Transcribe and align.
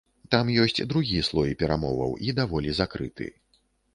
Там 0.35 0.47
ёсць 0.63 0.79
другі 0.93 1.19
слой 1.27 1.51
перамоваў 1.59 2.15
і 2.29 2.35
даволі 2.39 2.73
закрыты. 2.81 3.29